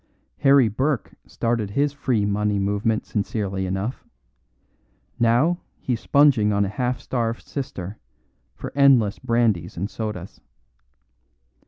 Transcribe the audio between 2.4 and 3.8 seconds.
movement sincerely